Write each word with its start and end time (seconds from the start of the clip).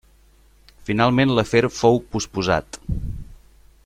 Finalment 0.87 1.33
l'afer 1.39 1.63
fou 1.81 2.01
posposat. 2.15 2.81